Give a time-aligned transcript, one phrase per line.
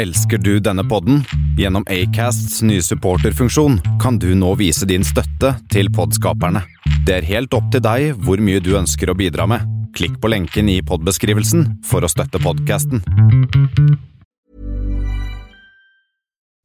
[0.00, 1.24] Elsker du denne podden?
[1.58, 6.62] Gjennom Acasts nye supporterfunksjon kan du nå vise din støtte til podskaperne.
[7.04, 9.66] Det er helt opp til deg hvor mye du ønsker å bidra med.
[9.92, 13.04] Klikk på lenken i podbeskrivelsen for å støtte podkasten.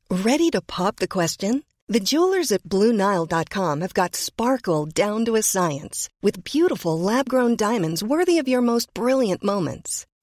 [0.08, 1.66] Ready to pop the question?
[1.90, 7.58] The jewelers at BlueNile.com have got sparkle down to a science with beautiful lab grown
[7.58, 10.06] diamonds worthy of your most brilliant moments.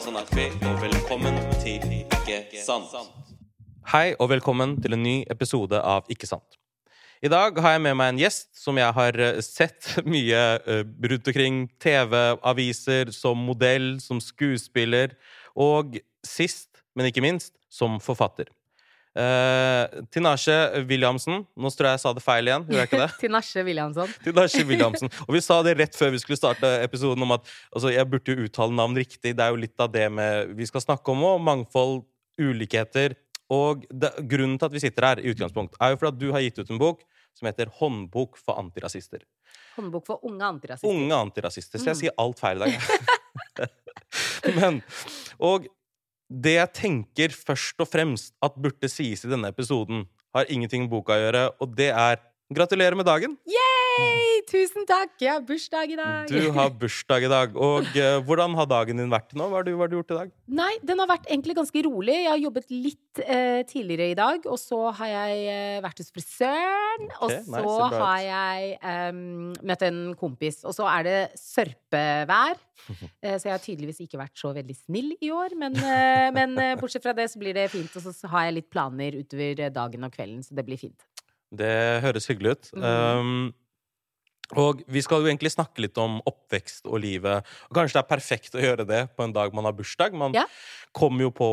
[0.00, 2.88] er Håvard og velkommen til Ikke sant.
[3.92, 6.56] Hei, og velkommen til en ny episode av Ikke sant.
[7.20, 10.86] I dag har jeg med meg en gjest som jeg har eh, sett mye eh,
[11.04, 15.12] rundt omkring TV, aviser, som modell, som skuespiller,
[15.52, 18.48] og sist, men ikke minst, som forfatter.
[19.10, 20.54] Uh, Tinashe
[20.86, 21.42] Williamsen.
[21.58, 22.66] Nå tror jeg jeg sa det feil igjen.
[22.68, 23.08] Gjorde jeg ikke det?
[23.24, 24.12] Tinashe Williamson.
[24.26, 25.10] Tinashe Williamson.
[25.26, 28.36] Og vi sa det rett før vi skulle starte episoden om at altså, jeg burde
[28.36, 29.34] jo uttale navn riktig.
[29.34, 31.42] Det er jo litt av det med, vi skal snakke om òg.
[31.48, 32.04] Mangfold,
[32.40, 33.18] ulikheter.
[33.50, 36.28] Og det, grunnen til at vi sitter her, i utgangspunkt, er jo for at du
[36.30, 37.02] har gitt ut en bok
[37.34, 39.26] som heter 'Håndbok for antirasister'.
[39.76, 40.88] Håndbok for unge antirasister.
[40.88, 41.78] Unge antirasister.
[41.78, 43.68] Så jeg sier alt feil i dag.
[44.58, 44.82] Men,
[45.38, 45.66] og
[46.30, 50.92] det jeg tenker først og fremst at burde sies i denne episoden, har ingenting med
[50.92, 52.22] boka å gjøre, og det er
[52.54, 53.34] gratulerer med dagen!
[54.00, 54.40] Yay!
[54.50, 55.12] Tusen takk!
[55.20, 56.30] Jeg har bursdag i dag.
[56.30, 57.52] Du har bursdag i dag.
[57.54, 59.46] Og uh, hvordan har dagen din vært nå?
[59.50, 60.32] Hva har, du, hva har du gjort i dag?
[60.60, 62.16] Nei, den har vært egentlig ganske rolig.
[62.24, 66.10] Jeg har jobbet litt uh, tidligere i dag, og så har jeg uh, vært hos
[66.16, 67.06] frisøren.
[67.20, 68.74] og så nice, har jeg
[69.12, 69.22] um,
[69.70, 70.62] møtt en kompis.
[70.66, 72.66] Og så er det sørpevær.
[73.20, 75.52] Så jeg har tydeligvis ikke vært så veldig snill i år.
[75.60, 75.74] Men,
[76.32, 77.92] men bortsett fra det så blir det fint.
[77.92, 81.04] Og så har jeg litt planer utover dagen og kvelden, så det blir fint.
[81.52, 82.70] Det høres hyggelig ut.
[82.80, 82.88] Mm.
[82.88, 83.44] Um,
[84.56, 87.46] og vi skal jo egentlig snakke litt om oppvekst og livet.
[87.70, 90.12] Og kanskje det er perfekt å gjøre det på en dag man har bursdag.
[90.12, 90.46] Man Ja.
[90.92, 91.50] kommer jo på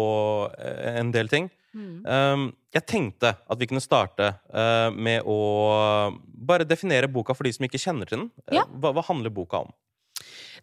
[0.57, 1.49] eh, en del ting.
[1.77, 2.05] Mm.
[2.07, 5.35] Um, jeg tenkte at vi kunne starte uh, med å
[6.25, 8.31] bare definere boka for de som ikke kjenner til den.
[8.47, 8.63] Eh, Ja.
[8.65, 9.73] Hva, hva handler boka om?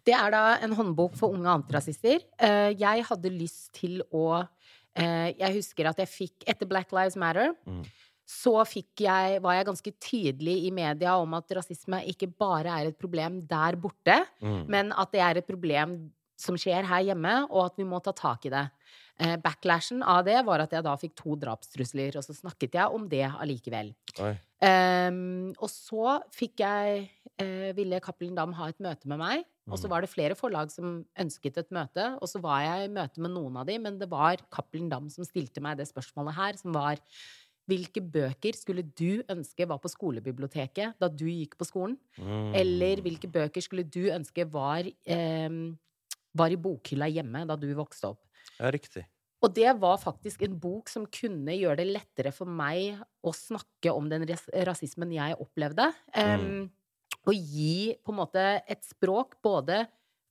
[0.05, 2.19] Det er da en håndbok for unge antirasister.
[2.41, 7.15] Uh, Jeg hadde lyst til å uh, Jeg husker at jeg fikk Etter Black Lives
[7.15, 7.83] Matter Mm.
[8.25, 8.65] Så
[8.97, 13.41] jeg, var jeg ganske tydelig i media om at rasisme ikke bare er et problem
[13.47, 14.65] der borte, Mm.
[14.67, 18.11] men at det er et problem som skjer her hjemme, og at vi må ta
[18.11, 18.69] tak i det.
[19.17, 22.91] Eh, backlashen av det var at jeg da fikk to drapstrusler, og så snakket jeg
[22.91, 23.93] om det allikevel.
[24.61, 27.09] Ehm, og så fikk jeg
[27.39, 29.45] eh, Ville Cappelen Dam ha et møte med meg.
[29.67, 29.89] Og så Mhm.
[29.89, 32.17] var det flere forlag som ønsket et møte.
[32.21, 35.09] Og så var jeg i møte med noen av dem, men det var Cappelen Dam
[35.09, 36.97] som stilte meg det spørsmålet her, som var
[37.65, 41.97] Hvilke bøker skulle du ønske var på skolebiblioteket da du gikk på skolen?
[42.19, 42.53] Mm.
[42.61, 45.49] Eller hvilke bøker skulle du ønske var, eh,
[46.35, 48.21] var i bokhylla hjemme da du vokste opp?
[48.59, 49.07] Ja, riktig.
[49.45, 53.93] Og det var faktisk en bok som kunne gjøre det lettere for meg å snakke
[53.93, 54.25] om den
[54.65, 55.91] rasismen jeg opplevde.
[56.17, 56.71] Um,
[57.25, 59.83] og gi på en måte et språk både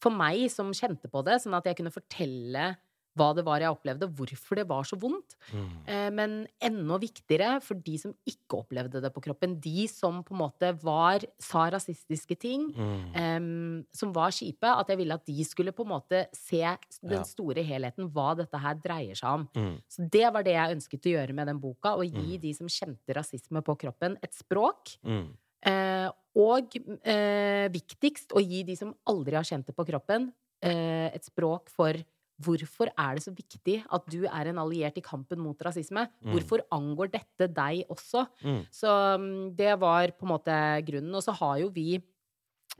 [0.02, 2.72] for meg som kjente på det, sånn at jeg kunne fortelle
[3.14, 5.36] hva det var jeg opplevde, hvorfor det var så vondt.
[5.52, 5.68] Mm.
[5.86, 9.60] Eh, Men enda viktigere for de som ikke opplevde det på kroppen.
[9.62, 13.14] De som på en måte var, sa rasistiske ting, Mm.
[13.14, 14.66] um, som var kjipe.
[14.66, 16.62] At jeg ville at de skulle på en måte se
[17.02, 19.48] den store helheten, hva dette her dreier seg om.
[19.54, 19.82] Mm.
[19.88, 21.94] Så det var det jeg ønsket å gjøre med den boka.
[21.94, 24.96] Å gi de som kjente rasisme på kroppen, et språk.
[25.04, 25.36] Mm.
[25.64, 30.32] Eh, og uh, viktigst, å gi de som aldri har kjent det på kroppen,
[30.66, 31.94] uh, et språk for
[32.42, 36.02] Hvorfor er det så viktig at du er en alliert i kampen mot rasisme?
[36.32, 38.24] Hvorfor angår dette deg også?
[38.42, 38.62] Mm.
[38.74, 38.90] Så
[39.22, 40.56] mm, det var på en måte
[40.88, 41.14] grunnen.
[41.14, 42.02] Og så har jo vi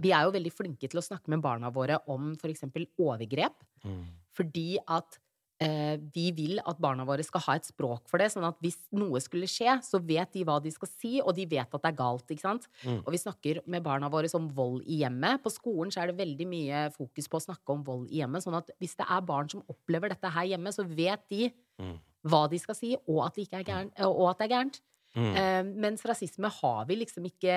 [0.03, 2.65] Vi er jo veldig flinke til å snakke med barna våre om f.eks.
[2.99, 3.55] overgrep.
[3.87, 4.03] Mm.
[4.35, 5.21] Fordi at
[5.59, 9.21] vi vil at barna våre skal ha et språk for det, sånn at hvis noe
[9.23, 11.99] skulle skje, så vet de hva de skal si, og de vet at det er
[11.99, 12.67] galt, ikke sant?
[12.83, 12.99] Mm.
[13.05, 15.43] Og vi snakker med barna våre om vold i hjemmet.
[15.45, 18.43] På skolen så er det veldig mye fokus på å snakke om vold i hjemmet,
[18.45, 21.99] sånn at hvis det er barn som opplever dette her hjemme, så vet de Mm.
[22.31, 24.81] hva de skal si, og at det, ikke er gærent.
[25.15, 25.35] Mm.
[25.37, 27.57] Eh, mens rasisme har vi liksom ikke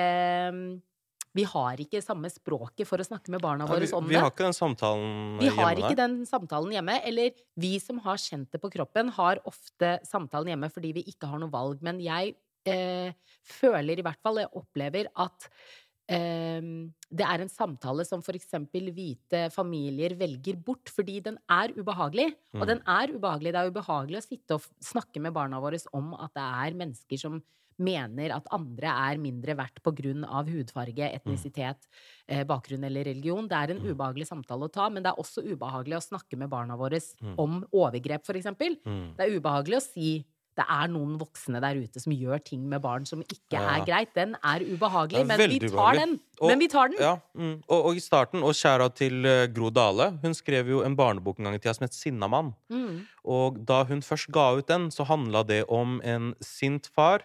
[1.36, 4.14] Vi har ikke samme språket for å snakke med barna våre om det.
[4.14, 5.42] vi har ikke den samtalen hjemme.
[5.42, 7.00] Vi har ikke den samtalen hjemme.
[7.08, 11.28] Eller vi som har kjent det på kroppen, har ofte samtalen hjemme fordi vi ikke
[11.30, 11.84] har noe valg.
[11.84, 12.36] Men jeg
[12.68, 13.12] eh,
[13.58, 15.50] føler i hvert fall, jeg opplever at
[16.08, 16.72] eh,
[17.20, 22.32] det er en samtale som for eksempel hvite familier velger bort, fordi den er ubehagelig.
[22.56, 22.62] Mm.
[22.62, 23.52] Og den er ubehagelig.
[23.52, 27.24] Det er ubehagelig å sitte og snakke med barna våre om at det er mennesker
[27.26, 27.40] som
[27.78, 29.80] mener at andre er mindre verdt
[30.26, 31.88] av hudfarge, etnisitet,
[32.26, 33.48] eh, bakgrunn eller religion.
[33.48, 36.50] Det er en ubehagelig samtale å ta, men det er også ubehagelig å snakke med
[36.50, 37.00] barna våre
[37.38, 38.76] om overgrep, eksempel.
[38.84, 39.16] Mm.
[39.16, 40.24] Det er ubehagelig å si
[40.58, 43.76] det er noen voksne der ute som gjør ting med barn som ikke Ja.
[43.76, 44.12] er greit.
[44.14, 45.98] Den er ubehagelig, er men vi tar ubehagelig.
[46.00, 46.20] den.
[46.40, 46.98] Og- Men vi tar den.
[46.98, 47.62] Ja, mm.
[47.68, 51.38] og, og i starten, og skjæra til eh, Gro Dale, hun skrev jo en barnebok
[51.38, 52.54] en gang i tida som het Sinnamann.
[52.70, 53.06] Mm.
[53.24, 57.20] Og da hun først ga ut den, så handla det om en sint far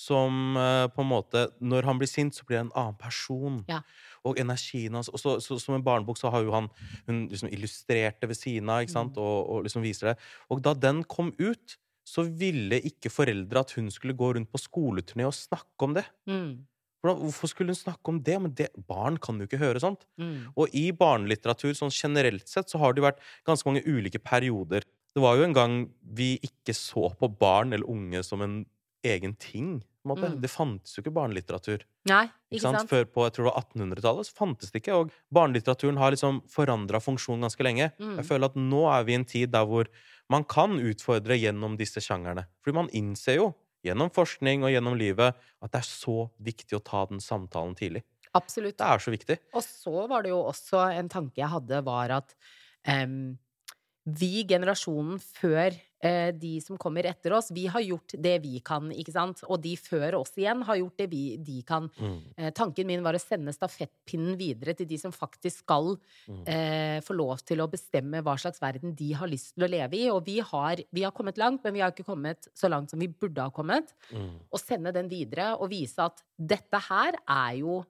[0.00, 3.60] som uh, på en måte Når han blir sint, så blir det en annen person.
[3.68, 3.82] Ja.
[4.26, 6.70] Og energien hans og så, så, Som en barnebok så har jo han
[7.08, 9.16] hun liksom illustrert det ved siden av, ikke sant?
[9.18, 9.22] Mm.
[9.22, 10.16] Og, og liksom viser det.
[10.48, 11.76] Og da den kom ut,
[12.06, 16.06] så ville ikke foreldre at hun skulle gå rundt på skoleturné og snakke om det.
[16.30, 16.64] Mm.
[17.04, 18.36] Hvorfor skulle hun snakke om det?
[18.42, 20.04] Men det, barn kan jo ikke høre sånt.
[20.20, 20.50] Mm.
[20.52, 24.84] Og i barnelitteratur sånn generelt sett så har det jo vært ganske mange ulike perioder.
[25.14, 28.60] Det var jo en gang vi ikke så på barn eller unge som en
[29.06, 29.80] egen ting.
[30.08, 30.38] Mm.
[30.40, 31.82] Det fantes jo ikke barnelitteratur.
[32.08, 32.78] Nei, Ikke ikke sant?
[32.80, 32.90] sant?
[32.90, 34.96] Før på jeg tror det var 1800-tallet så fantes det ikke.
[34.96, 37.90] Og barnelitteraturen har liksom forandra funksjon ganske lenge.
[38.00, 38.14] Mm.
[38.22, 39.90] Jeg føler at nå er vi i en tid der hvor
[40.32, 42.46] man kan utfordre gjennom disse sjangerne.
[42.64, 43.50] Fordi man innser jo,
[43.84, 48.04] gjennom forskning og gjennom livet, at det er så viktig å ta den samtalen tidlig.
[48.36, 48.78] Absolutt.
[48.78, 49.36] Det er så viktig.
[49.58, 52.34] Og så var det jo også en tanke jeg hadde, var at
[52.86, 53.36] um,
[54.06, 55.74] vi, generasjonen før
[56.32, 59.42] de som kommer etter oss, vi har gjort det vi kan, ikke sant?
[59.48, 61.90] Og de før oss igjen har gjort det vi, de kan.
[62.00, 62.14] Mm.
[62.36, 65.98] Eh, tanken min var å sende stafettpinnen videre til de som faktisk skal
[66.28, 66.44] Mm.
[66.46, 69.96] eh, få lov til å bestemme hva slags verden de har lyst til å leve
[69.96, 70.08] i.
[70.10, 72.98] Og vi har, vi har kommet langt, men vi har ikke kommet så langt som
[72.98, 73.92] vi burde ha kommet.
[74.12, 74.40] Mm.
[74.52, 77.84] Og sende den videre og vise at dette her er jo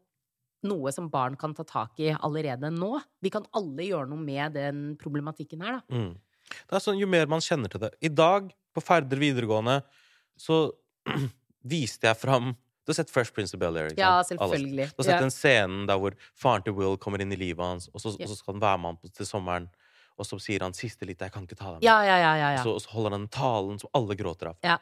[0.62, 3.00] noe som barn kan ta tak i allerede nå.
[3.22, 6.00] Vi kan alle gjøre noe med den problematikken her, da.
[6.68, 9.82] Det er sånn, Jo mer man kjenner til det I dag, på Færder videregående,
[10.38, 10.70] så
[11.64, 12.52] viste jeg fram
[12.86, 13.92] Du har sett Fresh Prince of Bel-Air?
[13.98, 14.88] Ja, selvfølgelig.
[14.96, 15.20] Du har sett Ja.
[15.20, 18.24] den scenen der hvor faren til Will kommer inn i livet hans, og så, Ja.
[18.24, 19.68] og så skal han være med ham til sommeren,
[20.18, 21.84] og så sier han 'siste lite, jeg kan ikke ta deg med'.
[21.84, 22.50] Ja, ja, ja, ja.
[22.56, 22.62] Ja.
[22.64, 24.56] så, og så holder han den talen som alle gråter av.
[24.64, 24.78] Ja.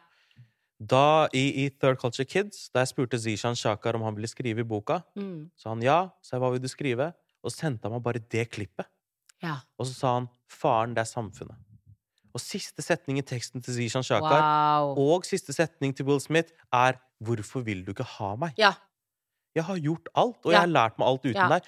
[0.81, 4.61] Da, i, i Third Culture Kids, da jeg spurte Zishan Shakar om han ville skrive
[4.61, 5.51] i boka, Mm.
[5.57, 6.11] sa han ja.
[6.23, 7.13] Så jeg hva vil du skrive?
[7.43, 8.87] Og så sendte han meg bare det klippet.
[9.43, 9.57] Ja.
[9.79, 11.65] Og så sa han 'Faren, det er samfunnet'.
[12.35, 14.99] Og siste setning i teksten til Zishan Shakar Wow.
[14.99, 16.93] og siste setning til Will Smith er
[17.23, 18.73] 'Hvorfor vil du ikke ha meg?' Ja.
[19.55, 21.63] Jeg har gjort alt, og jeg har lært meg alt uten deg.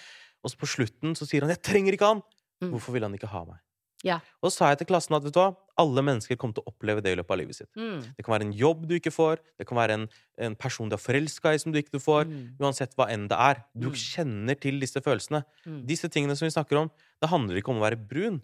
[0.45, 2.23] Og så på slutten så sier han 'Jeg trenger ikke han'.
[2.63, 2.71] Mm.
[2.71, 3.59] Hvorfor vil han ikke ha meg?
[4.05, 4.21] Ja.
[4.43, 6.71] Og så sa jeg til klassen at vet du hva, alle mennesker kommer til å
[6.75, 7.71] oppleve det i løpet av livet sitt.
[7.81, 8.03] Mm.
[8.17, 10.05] Det kan være en jobb du ikke får, det kan være en,
[10.47, 12.29] en person du er forelska i som du ikke får.
[12.29, 12.43] Mm.
[12.61, 13.63] Uansett hva enn det er.
[13.75, 13.97] Du Mm.
[13.97, 15.43] kjenner til disse følelsene.
[15.67, 15.81] Mm.
[15.89, 16.91] Disse tingene som vi snakker om,
[17.21, 18.43] det handler ikke om å være brun.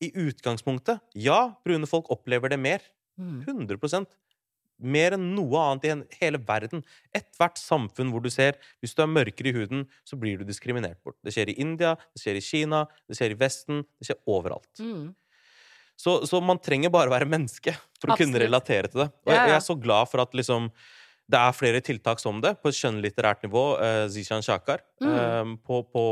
[0.00, 2.80] I utgangspunktet, ja, brune folk opplever det mer.
[3.20, 3.44] Mm.
[3.44, 4.06] 100%
[4.80, 6.80] Mer enn noe annet i hele verden.
[7.12, 10.96] Ethvert samfunn hvor du ser hvis du er mørkere i huden, så blir du diskriminert
[11.04, 11.18] bort.
[11.22, 14.70] Det skjer i India, det skjer i Kina, det skjer i Vesten, det skjer overalt.
[14.80, 15.10] Mm.
[16.00, 19.10] Så, så man trenger bare å være menneske for å kunne relatere til det.
[19.26, 20.70] Og jeg, jeg er så glad for at liksom
[21.30, 23.64] det er flere tiltak som det, på et skjønnlitterært nivå.
[23.78, 24.82] Uh, Zishan Shakar.
[25.02, 25.12] Mm.
[25.12, 26.04] eh, på på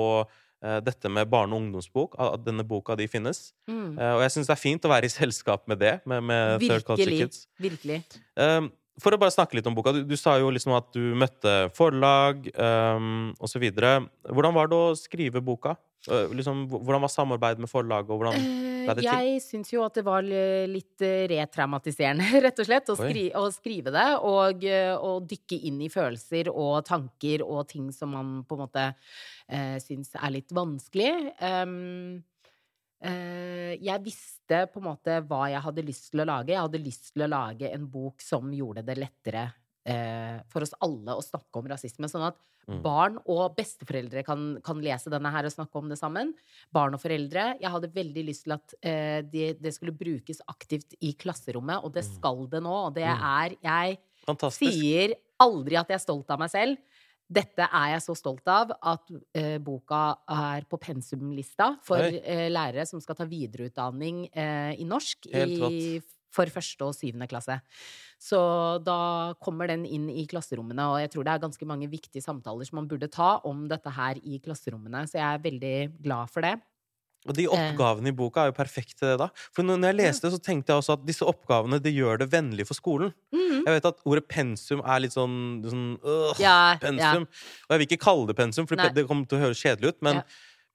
[0.63, 2.15] eh, dette med barne- og ungdomsbok.
[2.23, 3.53] At denne boka de finnes.
[3.69, 3.99] Mm.
[3.99, 5.99] Eh, og jeg syns det er fint å være i selskap med det.
[6.07, 7.47] Med, med Third Culture Kids.
[7.59, 8.03] Virkelig.
[8.39, 9.93] Um, for å bare snakke litt om boka.
[9.95, 13.69] Du, du sa jo liksom at du møtte forlag um, osv.
[13.71, 15.77] Hvordan var det å skrive boka?
[16.09, 18.11] Liksom, hvordan var samarbeidet med forlaget?
[18.13, 19.29] Og hvordan Eh, ble det til?
[19.29, 23.45] Jeg syns jo at det var litt eh, retraumatiserende, rett og slett, å, skri å
[23.55, 24.09] skrive det.
[24.29, 28.65] Og, å og dykke inn i følelser og tanker og ting som man på en
[28.65, 31.13] måte uh, syns er litt vanskelig.
[31.41, 32.21] Um,
[33.03, 36.55] eh, jeg visste på en måte hva jeg hadde lyst til å lage.
[36.55, 39.49] Jeg hadde lyst til å lage en bok som gjorde det lettere
[39.89, 42.09] eh, for oss alle å snakke om rasisme.
[42.13, 42.37] Sånn at
[42.69, 42.83] Mm.
[42.85, 46.35] barn og besteforeldre kan, kan lese denne her og snakke om det sammen.
[46.71, 47.55] Barn og foreldre.
[47.63, 51.95] Jeg hadde veldig lyst til at eh, det, de skulle brukes aktivt i klasserommet, og
[51.95, 52.11] det Mm.
[52.19, 52.75] skal det nå.
[52.91, 54.71] Og det er Jeg Fantastisk.
[54.71, 56.77] sier aldri at jeg er stolt av meg selv.
[57.31, 62.87] Dette er jeg så stolt av at eh, boka er på pensumlista for eh, lærere
[62.87, 66.01] som skal ta videreutdanning eh, i norsk i.
[66.35, 67.61] for første og syvende klasse.
[68.21, 68.39] Så
[68.85, 72.67] da kommer den inn i klasserommene, og jeg tror det er ganske mange viktige samtaler
[72.67, 75.05] som man burde ta om dette her i klasserommene.
[75.09, 76.57] Så jeg er veldig glad for det.
[77.27, 77.51] Og de Eh.
[77.51, 79.29] oppgavene i boka er jo perfekte, det, da.
[79.53, 82.65] For når jeg leste, så tenkte jeg også at disse oppgavene det gjør det vennlig
[82.67, 83.13] for skolen.
[83.35, 83.65] Mhm.
[83.67, 87.15] Jeg vet at ordet pensum er litt sånn, sånn øh, Ja, ja.
[87.19, 87.27] Og
[87.71, 88.89] jeg vil ikke kalle det pensum, for Nei.
[88.91, 90.03] det kommer til å høres kjedelig ut.
[90.03, 90.23] Men, Ja.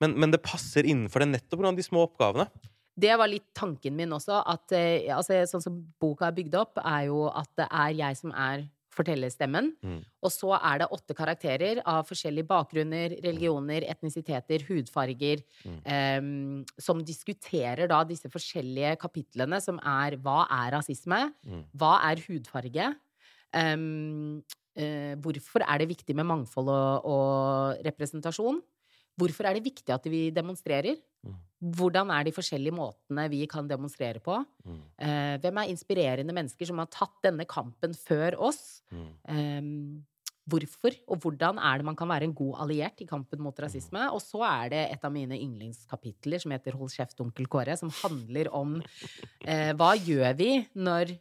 [0.01, 1.75] men, men det passer innenfor det nettopp pga.
[1.75, 2.50] de små oppgavene.
[2.94, 4.44] Det var litt tanken min også.
[4.46, 8.20] At, eh, altså, sånn som boka er bygd opp, er jo at det er jeg
[8.20, 9.72] som er fortellerstemmen.
[9.82, 10.00] Mm.
[10.24, 17.90] Og så er det åtte karakterer av forskjellige bakgrunner, religioner, etnisiteter, hudfarger, em, som diskuterer
[17.90, 21.24] da disse forskjellige kapitlene, som er hva er rasisme?
[21.42, 21.64] Mm.
[21.74, 22.92] Hva er hudfarge?
[23.54, 24.44] Em,
[24.78, 28.62] eh, hvorfor er det viktig med mangfold og, og representasjon?
[29.20, 30.98] Hvorfor er det viktig at vi demonstrerer?
[31.24, 31.36] Mm.
[31.77, 34.39] Hvordan er de forskjellige måtene vi kan demonstrere på?
[34.65, 34.79] Mm.
[34.98, 38.82] Eh, hvem er inspirerende mennesker som har tatt denne kampen før oss?
[38.91, 39.12] Mm.
[39.29, 39.70] Eh,
[40.50, 44.10] hvorfor og hvordan er det man kan være en god alliert i kampen mot rasisme?
[44.12, 47.93] Og så er det et av mine yndlingskapitler som heter Hold kjeft, onkel Kåre, som
[48.01, 48.79] handler om
[49.46, 51.15] eh, hva gjør vi når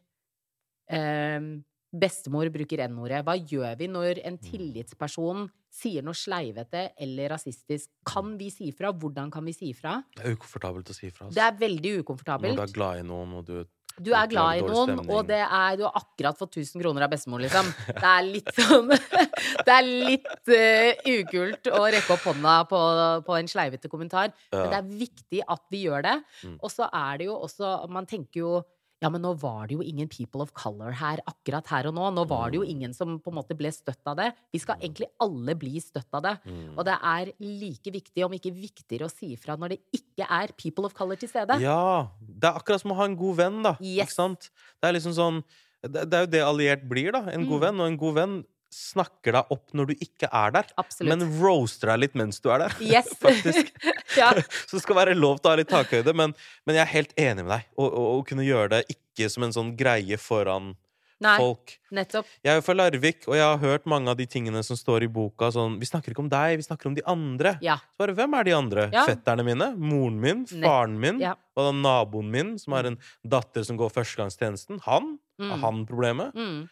[0.90, 1.52] em,
[1.92, 3.22] bestemor bruker N-ordet?
[3.26, 7.90] Hva gjør vi når en tillitsperson sier noe sleivete eller rasistisk?
[8.08, 8.92] Kan vi si fra?
[8.92, 9.98] Hvordan kan vi si fra?
[10.16, 11.28] Det er ukomfortabelt å si fra.
[11.28, 11.36] Altså.
[11.38, 12.58] Det er veldig ukomfortabelt.
[12.58, 13.62] Når du er glad i noen, og du
[13.92, 17.10] Du er glad i noen, og det er, du har akkurat fått 1000 kroner av
[17.12, 17.66] bestemor, liksom.
[17.88, 18.88] Det er litt sånn
[19.66, 22.80] Det er litt uh, ukult å rekke opp hånda på,
[23.26, 24.32] på en sleivete kommentar.
[24.54, 26.16] Men det er viktig at vi gjør det.
[26.40, 26.56] Mm.
[26.62, 28.54] Og så er det jo også Man tenker jo
[29.02, 32.04] ja, men nå var det jo ingen people of color her akkurat her og nå.
[32.14, 32.70] Nå var det jo Mm.
[32.70, 34.28] ingen som på en måte ble støtt av det.
[34.52, 36.38] Vi skal egentlig alle bli støtt av det.
[36.46, 36.78] Mm.
[36.78, 40.52] Og det er like viktig, om ikke viktigere, å si ifra når det ikke er
[40.56, 41.58] people of color til stede.
[41.60, 42.08] Ja!
[42.22, 43.76] Det er akkurat som å ha en god venn, da.
[43.80, 44.06] Yes.
[44.08, 44.50] Ikke sant?
[44.80, 45.42] Det er liksom sånn
[45.82, 47.24] Det, det er jo det alliert blir, da.
[47.34, 47.66] En god Mm.
[47.66, 47.80] venn.
[47.80, 50.70] Og en god venn snakker deg opp når du ikke er der.
[50.80, 51.12] Absolutt.
[51.12, 52.76] Men roaster deg litt mens du er der.
[52.84, 53.12] Yes.
[53.24, 53.72] Faktisk.
[54.20, 54.32] ja.
[54.66, 56.14] Så det skal være lov til å ha litt takhøyde.
[56.16, 56.36] Men,
[56.66, 57.68] men jeg er helt enig med deg.
[57.76, 60.72] Å kunne gjøre det ikke som en sånn greie foran
[61.22, 61.76] Nei, folk.
[61.94, 62.26] nettopp.
[62.42, 65.10] Jeg er fra Larvik, og jeg har hørt mange av de tingene som står i
[65.12, 65.52] boka.
[65.54, 67.54] Sånn, vi snakker ikke om deg, vi snakker om de andre.
[67.62, 67.76] Ja.
[67.94, 68.88] Så bare, hvem er de andre?
[68.94, 69.04] Ja.
[69.08, 69.70] Fetterne mine?
[69.78, 70.44] Moren min?
[70.50, 71.22] Faren min?
[71.22, 71.36] ja.
[71.52, 72.96] Og da naboen min, som har en
[73.28, 74.80] datter som går førstegangstjenesten?
[74.86, 75.18] Han?
[75.36, 75.50] Mm.
[75.50, 76.32] Er han problemet?
[76.38, 76.62] Mm,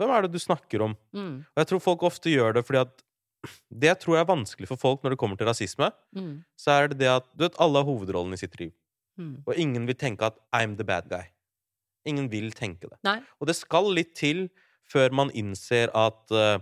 [0.00, 0.96] Hvem er det du snakker om?
[1.12, 3.02] mm, Og jeg tror folk ofte gjør det fordi at
[3.72, 6.98] Det jeg er vanskelig for folk når det kommer til rasisme, mm, så er det
[7.00, 8.72] det at du vet, alle har hovedrollen i sitt liv.
[9.18, 9.44] mm.
[9.46, 11.28] Og ingen vil tenke at 'I'm the bad guy'.
[12.06, 12.98] Ingen vil tenke det.
[13.04, 13.20] Nei.
[13.40, 14.48] Og det skal litt til
[14.90, 16.58] før man innser at uh,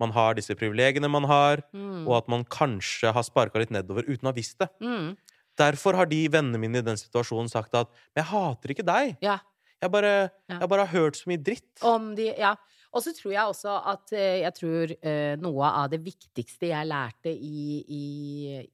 [0.00, 2.06] man har disse privilegiene man har, Mm.
[2.08, 4.68] og at man kanskje har sparka litt nedover uten å ha visst det.
[4.82, 5.16] Mm.
[5.58, 9.16] Derfor har de vennene mine i den situasjonen sagt at 'men jeg hater ikke deg'.
[9.22, 9.38] Ja.
[9.82, 10.58] Jeg bare, Ja.
[10.60, 11.82] jeg bare har hørt så mye dritt.
[11.82, 12.54] Om de Ja.
[12.94, 16.86] Og så tror jeg også at eh, jeg tror eh, noe av det viktigste jeg
[16.86, 18.68] lærte i, i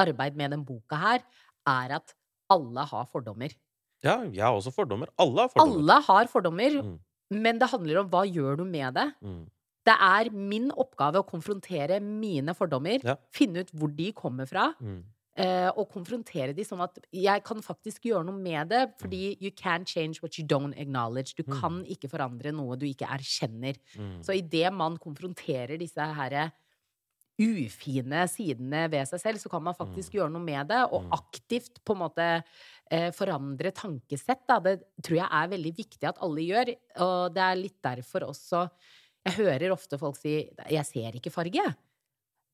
[0.00, 1.22] arbeid med den boka her,
[1.66, 2.12] er at
[2.52, 3.54] alle har fordommer.
[4.04, 5.08] Ja, jeg har også fordommer.
[5.18, 5.80] Alle har fordommer.
[5.80, 6.98] Alle har fordommer, Mm.
[7.40, 9.06] men det handler om hva gjør du med det?
[9.24, 9.46] Mm.
[9.88, 13.16] Det er min oppgave å konfrontere mine fordommer, Ja.
[13.32, 15.02] finne ut hvor de kommer fra, Mm.
[15.36, 19.50] Eh, og konfrontere de sånn at jeg kan faktisk gjøre noe med det, fordi you
[19.50, 21.34] can change what you don't acknowledge.
[21.34, 21.60] Du Mm.
[21.60, 23.74] kan ikke forandre noe du ikke erkjenner.
[23.98, 24.22] Mm.
[24.22, 26.52] Så idet man konfronterer disse herre
[27.40, 31.10] ufine sidene ved seg selv, så kan man faktisk gjøre noe med det, og Mm.
[31.18, 32.44] aktivt på en måte
[32.90, 34.46] eh, forandre tankesett.
[34.46, 34.60] Da.
[34.60, 38.70] Det tror jeg er veldig viktig at alle gjør, og det er litt derfor også
[39.26, 41.74] Jeg hører ofte folk si 'jeg ser ikke farge'.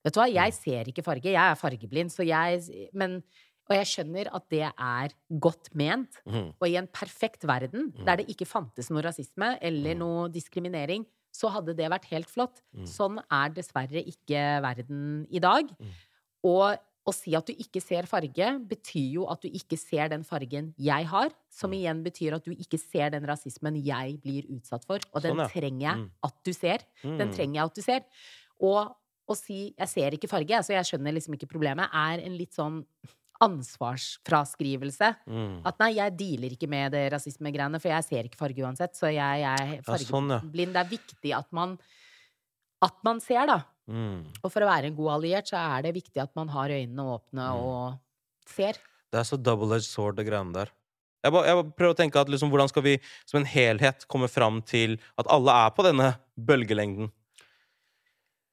[0.04, 1.30] Vet du hva, jeg ser ikke farge.
[1.32, 3.22] Jeg er fargeblind, så jeg Men
[3.70, 6.16] Og jeg skjønner at det er godt ment.
[6.26, 6.48] Mm.
[6.60, 11.46] Og i en perfekt verden, der det ikke fantes noe rasisme eller noe diskriminering, så
[11.54, 12.58] hadde det vært helt flott.
[12.74, 12.86] Mm.
[12.90, 15.70] Sånn er dessverre ikke verden i dag.
[16.42, 16.74] Og
[17.06, 20.74] å si at du ikke ser farge, betyr jo at du ikke ser den fargen
[20.76, 24.98] jeg har, som igjen betyr at du ikke ser den rasismen jeg blir utsatt for.
[25.14, 25.48] Og den Sånn, ja.
[25.48, 26.10] trenger jeg Mm.
[26.24, 26.78] at du ser.
[27.04, 27.34] Den Mm.
[27.36, 28.00] trenger jeg at du ser.
[28.60, 28.96] Og
[29.30, 32.52] å si 'jeg ser ikke farge', så jeg skjønner liksom ikke problemet, er en litt
[32.52, 32.84] sånn
[33.40, 35.14] ansvarsfraskrivelse.
[35.26, 35.60] Mm.
[35.68, 38.96] At nei, jeg dealer ikke med det rasismegreiene, for jeg ser ikke farge uansett.
[38.98, 40.10] Så jeg, jeg er fargeblind.
[40.10, 40.40] sånn, ja.
[40.74, 41.78] Det er viktig at man,
[42.82, 43.62] at man ser, da.
[43.90, 44.26] Mm.
[44.44, 47.06] Og for å være en god alliert, så er det viktig at man har øynene
[47.16, 47.64] åpne Mm.
[47.64, 47.98] og
[48.46, 48.74] ser.
[49.10, 50.70] Det er så double-edged sword, det greiene der.
[51.22, 54.06] Jeg bare, jeg bare prøver å tenke at liksom, hvordan skal vi som en helhet
[54.08, 57.10] komme fram til at alle er på denne bølgelengden?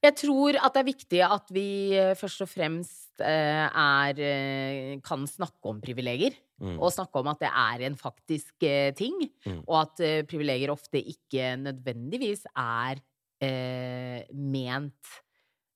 [0.05, 4.99] Jeg tror at det er viktig at vi eh, først og fremst eh, er eh,
[5.05, 6.35] Kan snakke om privilegier.
[6.61, 6.75] Mm.
[6.81, 8.65] Og snakke om at det er en faktisk
[8.97, 9.19] ting.
[9.45, 9.59] Mm.
[9.67, 12.97] Og at privilegier ofte ikke nødvendigvis er
[13.45, 15.11] eh, ment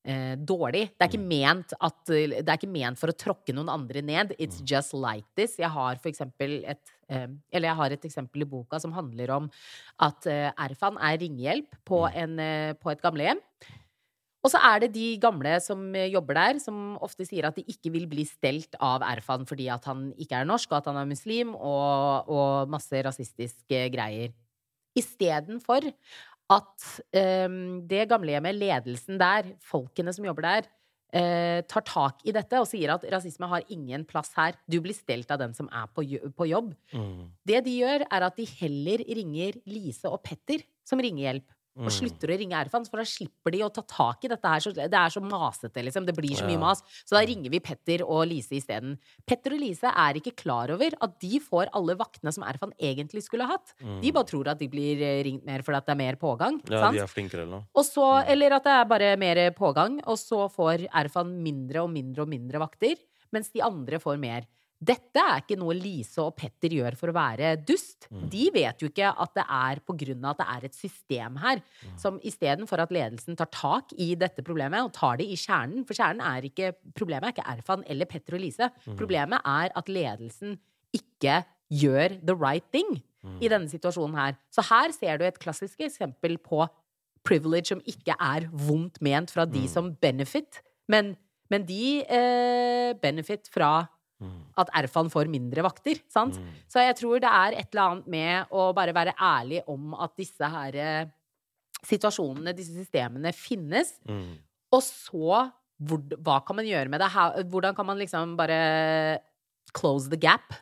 [0.06, 0.88] eh, dårlig.
[0.98, 1.28] Det er, ikke Mm.
[1.30, 4.34] ment at, det er ikke ment for å tråkke noen andre ned.
[4.40, 4.66] It's Mm.
[4.74, 5.58] just like this.
[5.62, 9.50] Jeg har for eksempel et Eller jeg har et eksempel i boka som handler om
[10.00, 10.24] at
[10.58, 12.16] Erfan er ringehjelp på, Mm.
[12.40, 13.42] en, på et gamlehjem.
[14.42, 17.66] Og så er det de gamle som eh, jobber der, som ofte sier at de
[17.70, 21.02] ikke vil bli stelt av Erfan fordi at han ikke er norsk, og at han
[21.04, 24.34] er muslim, og, og masse rasistiske greier.
[24.98, 25.86] Istedenfor
[26.52, 26.88] at
[27.48, 30.68] um, det gamlehjemmet, ledelsen der, folkene som jobber der,
[31.16, 34.58] uh, tar tak i dette og sier at rasisme har ingen plass her.
[34.68, 36.04] Du blir stelt av den som er på,
[36.36, 36.74] på jobb.
[36.92, 37.30] Mm.
[37.48, 41.48] Det de gjør, er at de heller ringer Lise og Petter som ringehjelp.
[41.78, 41.92] Og Mm.
[41.96, 44.60] slutter å ringe Erfan, for da slipper de å ta tak i dette her.
[44.60, 46.06] Det er så masete, liksom.
[46.06, 46.82] Det blir så mye mas.
[47.08, 48.98] Så da ringer vi Petter og Lise isteden.
[49.26, 53.24] Petter og Lise er ikke klar over at de får alle vaktene som Erfan egentlig
[53.24, 53.74] skulle hatt.
[54.02, 56.60] De bare tror at de blir eh, ringt mer fordi at det er mer pågang.
[56.62, 56.70] Mm.
[56.72, 56.94] Ja, sant?
[56.98, 57.66] de er flinkere eller noe.
[57.74, 61.90] Og så, eller at det er bare mer pågang, og så får Erfan mindre og
[61.90, 62.96] mindre og mindre vakter,
[63.32, 64.46] mens de andre får mer.
[64.82, 68.08] Dette er ikke noe Lise og Petter gjør for å være dust.
[68.10, 71.38] De vet jo ikke at det er på grunn av at det er et system
[71.44, 71.62] her,
[72.02, 75.98] som istedenfor at ledelsen tar tak i dette problemet og tar det i kjernen For
[75.98, 78.72] kjernen er ikke Problemet er ikke Erfan eller Petter og Lise.
[78.98, 80.58] Problemet er at ledelsen
[80.98, 82.98] ikke gjør the right thing
[83.38, 84.38] i denne situasjonen her.
[84.50, 86.66] Så her ser du et klassisk eksempel på
[87.28, 91.14] privilege som ikke er vondt ment fra de som benefit, men,
[91.54, 93.86] men de eh, benefit fra
[94.62, 96.38] at Erfan får mindre vakter, sant?
[96.70, 100.14] Så jeg tror det er et eller annet med å bare være ærlig om at
[100.20, 101.10] disse her eh,
[101.88, 103.96] situasjonene, disse systemene, finnes.
[104.10, 104.36] Mm.
[104.72, 105.48] Og så
[105.82, 107.10] hva kan man gjøre med det?
[107.50, 109.20] Hvordan kan man liksom bare
[109.74, 110.54] close the gap?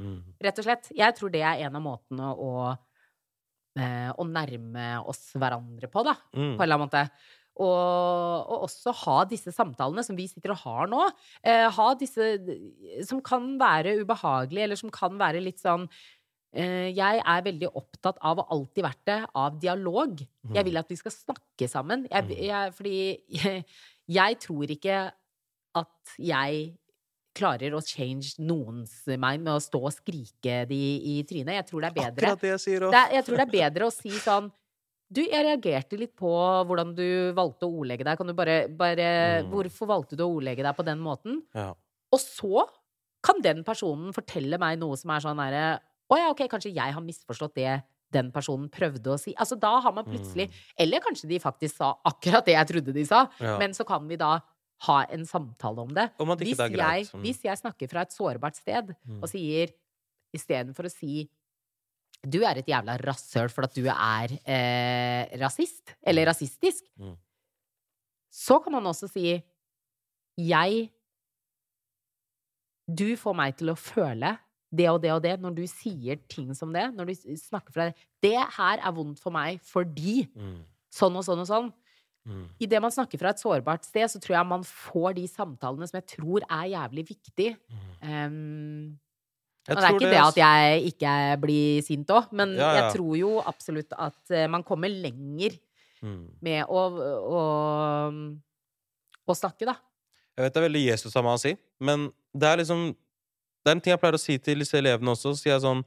[0.00, 0.18] Mm.
[0.42, 0.90] Rett og slett.
[0.96, 2.50] Jeg tror det er en av måtene å,
[3.78, 6.16] eh, å nærme oss hverandre på, da.
[6.34, 6.56] Mm.
[6.56, 7.04] På en eller annen måte.
[7.54, 11.06] Og, og også ha disse samtalene som vi sitter og har nå.
[11.46, 12.34] Eh, ha disse
[13.06, 15.86] som kan være ubehagelige, eller som kan være litt sånn
[16.56, 20.24] eh, Jeg er veldig opptatt av, og alltid vært det, av dialog.
[20.54, 22.08] Jeg vil at vi skal snakke sammen.
[22.10, 22.96] Jeg, jeg, fordi
[23.38, 23.66] jeg,
[24.18, 25.04] jeg tror ikke
[25.74, 26.74] at jeg
[27.34, 30.82] klarer å change noens mind med å stå og skrike de
[31.14, 31.58] i trynet.
[31.58, 33.88] Jeg tror det er bedre Akkurat det jeg sier er, jeg tror det er bedre
[33.88, 34.52] å si sånn
[35.14, 36.30] Du, jeg reagerte litt på
[36.66, 37.04] hvordan du
[37.36, 38.18] valgte å ordlegge deg.
[38.18, 39.08] Kan du bare, bare
[39.44, 39.50] Mm.
[39.52, 41.42] Hvorfor valgte du å ordlegge deg på den måten?
[41.54, 41.70] Ja.
[42.14, 42.64] Og så
[43.24, 45.80] kan den personen fortelle meg noe som er sånn herre
[46.12, 47.82] Å ja, ok, kanskje jeg har misforstått det
[48.14, 49.32] den personen prøvde å si.
[49.40, 53.04] Altså, da har man plutselig Eller kanskje de faktisk sa akkurat det jeg trodde de
[53.08, 53.46] sa, Mm.
[53.46, 53.58] Ja.
[53.58, 54.40] men så kan vi da
[54.84, 56.10] ha en samtale om det.
[56.20, 56.76] Om Hvis greit.
[56.76, 57.20] jeg, som...
[57.22, 59.70] hvis jeg snakker fra et sårbart sted og sier
[60.34, 61.28] istedenfor å si
[62.30, 67.16] du er et jævla rasshøl for at du er eh, rasist, eller rasistisk, Mm.
[68.32, 69.42] så kan man også si
[70.38, 70.90] jeg
[72.88, 74.34] Du får meg til å føle
[74.74, 77.84] det og det og det når du sier ting som det, når du snakker fra
[77.88, 77.94] det.
[78.20, 80.64] Det her er vondt for meg fordi Mm.
[80.92, 81.72] sånn og sånn og sånn.
[82.26, 82.48] Mm.
[82.60, 86.00] Idet man snakker fra et sårbart sted, så tror jeg man får de samtalene som
[86.00, 87.56] jeg tror er jævlig viktig.
[88.02, 89.03] Um, Jeg
[89.68, 92.74] og det er ikke det at jeg ikke blir sint òg, men Ja, ja.
[92.82, 95.56] jeg tror jo absolutt at eh, man kommer lenger
[96.04, 96.26] Mm.
[96.44, 96.80] med å,
[97.32, 97.42] å,
[99.24, 99.78] å snakke, da.
[100.36, 102.90] Jeg vet det er veldig Jesus av meg å si, men det er liksom
[103.64, 105.30] Det er en ting jeg pleier å si til disse elevene også.
[105.32, 105.80] Så sier jeg sånn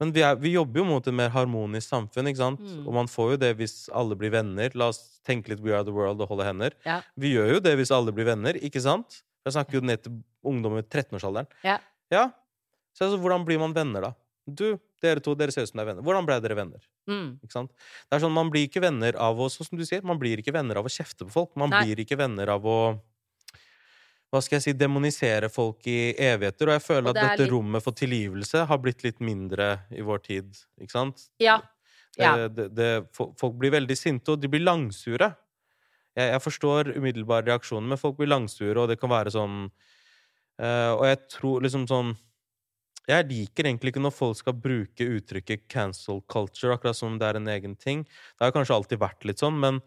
[0.00, 2.58] Men vi, er, vi jobber jo mot et mer harmonisk samfunn, ikke sant?
[2.64, 2.80] Mm.
[2.88, 4.72] Og man får jo det hvis alle blir venner.
[4.74, 6.74] La oss tenke litt We are the world og holde hender.
[6.82, 6.96] Ja.
[7.14, 9.20] Vi gjør jo det hvis alle blir venner, ikke sant?
[9.46, 11.46] Jeg snakker jo ned til ungdom i 13-årsalderen.
[11.62, 11.76] Ja.
[12.10, 12.24] ja.
[12.92, 14.12] Så altså, hvordan blir man venner, da?
[14.46, 16.04] Du, dere to, dere ser ut som dere er venner.
[16.06, 16.82] Hvordan ble dere venner?
[17.08, 17.28] Mm.
[17.44, 17.70] Ikke sant?
[18.10, 20.42] Det er sånn, Man blir ikke venner av å sånn som du sier, man blir
[20.42, 21.52] ikke venner av å kjefte på folk.
[21.56, 21.84] Man Nei.
[21.86, 22.76] blir ikke venner av å
[24.32, 26.70] hva skal jeg si, demonisere folk i evigheter.
[26.70, 29.66] Og jeg føler Og det at dette litt- rommet for tilgivelse har blitt litt mindre
[29.92, 30.56] i vår tid.
[30.80, 31.26] Ikke sant?
[31.38, 31.58] Ja.
[32.16, 32.48] Ja.
[32.48, 35.34] Det, det, folk blir veldig sinte, og de blir langsure.
[36.16, 39.70] Jeg, jeg forstår umiddelbare reaksjoner, men folk blir langsure, og det kan være sånn
[40.60, 42.10] Eh, og jeg tror liksom sånn
[43.10, 47.36] Jeg liker egentlig ikke når folk skal bruke uttrykket 'cancel culture', akkurat som det er
[47.40, 48.04] en egen ting.
[48.04, 49.80] Det har kanskje alltid vært litt sånn, men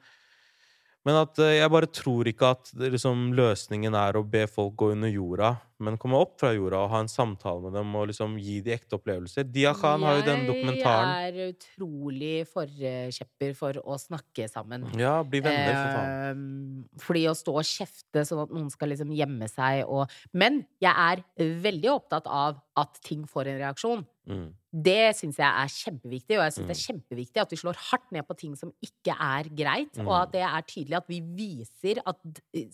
[1.05, 4.89] men at eh, jeg bare tror ikke at liksom, løsningen er å be folk gå
[4.95, 5.51] under jorda,
[5.85, 8.73] men komme opp fra jorda og ha en samtale med dem og liksom gi de
[8.73, 9.45] ekte opplevelser.
[9.53, 11.11] Dia Khan har jo den dokumentaren.
[11.11, 14.87] Jeg er utrolig forkjepper for å snakke sammen.
[14.97, 16.41] Ja, bli venner, for faen.
[16.89, 20.63] Eh, fordi å stå og kjefte sånn at noen skal liksom gjemme seg og Men
[20.81, 21.21] jeg er
[21.61, 24.05] veldig opptatt av at ting får en reaksjon.
[24.25, 24.47] Mm.
[24.75, 26.87] Det syns jeg er kjempeviktig, og jeg syns det er Mm.
[26.87, 30.07] kjempeviktig at vi slår hardt ned på ting som ikke er greit, Mm.
[30.07, 32.17] og at det er tydelig at vi viser at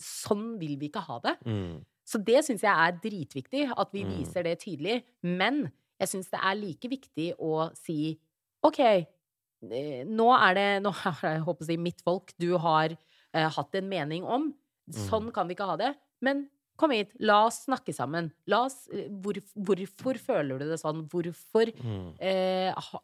[0.02, 1.36] sånn vil vi ikke ha det.
[1.46, 1.84] Mm.
[2.04, 4.18] Så det syns jeg er dritviktig, at vi Mm.
[4.18, 5.02] viser det tydelig.
[5.22, 8.18] Men jeg syns det er like viktig å si
[8.64, 10.90] OK, eh, nå er det Nå
[11.22, 12.96] har jeg håper å si mitt folk du har
[13.34, 14.52] uh, hatt en mening om.
[14.90, 15.08] Mm.
[15.08, 15.94] Sånn kan vi ikke ha det.
[16.20, 18.30] Men kom hit, la oss snakke sammen.
[18.50, 21.04] La oss, eh, hvor, hvorfor føler du det sånn?
[21.12, 22.14] Hvorfor Mm.
[22.20, 22.98] eh, ha,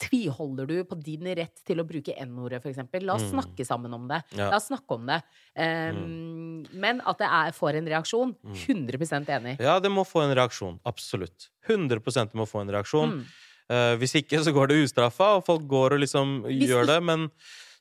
[0.00, 3.04] tviholder du på din rett til å bruke N-ordet, for eksempel?
[3.04, 3.40] La oss Mm.
[3.40, 4.22] snakke sammen om det.
[4.36, 4.50] Ja.
[4.50, 5.22] La oss snakke om det.
[5.56, 9.60] Um, Men at det er, får en reaksjon, 100% enig.
[9.60, 10.80] Ja, det må få en reaksjon.
[10.84, 11.50] Absolutt.
[11.68, 11.98] 100
[12.30, 13.12] det må få en reaksjon.
[13.12, 13.24] Mm.
[13.70, 17.02] Eh, hvis ikke, så går det ustraffa, og folk går og liksom Hvis gjør det.
[17.02, 17.30] Men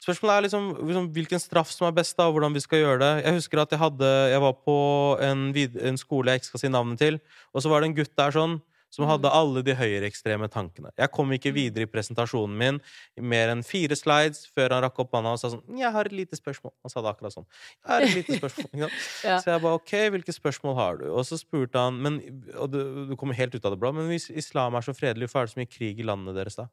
[0.03, 2.99] spørsmålet er liksom, liksom hvilken straff som er best, da, og hvordan vi skal gjøre
[3.01, 3.11] det.
[3.23, 4.77] Jeg husker at jeg hadde Jeg var på
[5.23, 7.19] en, vid en skole jeg ikke skal si navnet til,
[7.53, 8.59] og så var det en gutt der sånn
[8.93, 9.33] som hadde Mm.
[9.39, 10.91] alle de høyreekstreme tankene.
[10.99, 12.79] Jeg kom ikke videre i presentasjonen min
[13.17, 16.13] mer enn fire slides før han rakk opp hånda og sa sånn 'Jeg har et
[16.13, 17.45] lite spørsmål.' Han sa det akkurat sånn.
[17.81, 18.91] 'Jeg har et lite spørsmål.'
[19.23, 19.37] Ja.
[19.39, 21.05] Så jeg ba OK, hvilke spørsmål har du?
[21.09, 22.19] Og så spurte han men,
[22.57, 25.25] Og du, du kommer helt ut av det blå, men hvis islam er så fredelig,
[25.29, 26.67] hvorfor er det så mye krig i landene deres da?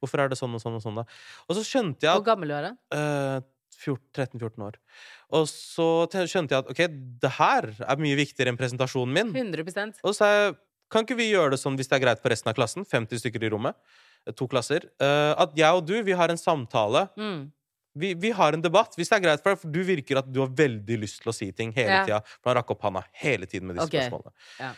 [0.00, 1.04] Hvorfor er det sånn og sånn og sånn, da?
[1.48, 2.78] Og så skjønte jeg at, Hvor gammel var han?
[2.90, 3.40] Uh,
[3.76, 4.76] 13-14 år.
[5.36, 6.80] Og så skjønte jeg at OK,
[7.20, 9.32] det her er mye viktigere enn presentasjonen min.
[9.34, 10.56] 100% Og så sa jeg
[10.90, 12.84] kan ikke vi gjøre det sånn hvis det er greit for resten av klassen?
[12.86, 13.74] 50 stykker i rommet.
[14.36, 14.88] To klasser.
[15.00, 17.08] eh, At jeg og du, vi har en samtale.
[17.16, 17.52] mm.
[17.96, 19.60] Vi, vi har en debatt, hvis det er greit for deg.
[19.62, 22.02] For du virker at du har veldig lyst til å si ting hele Ja.
[22.04, 22.18] tida.
[22.42, 24.04] For han rakk opp handa hele tiden med disse okay.
[24.04, 24.32] spørsmålene.
[24.60, 24.72] Ja.